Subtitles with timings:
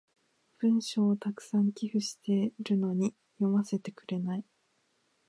[0.57, 4.45] 文章を沢山寄付してるのに読ませてくれない。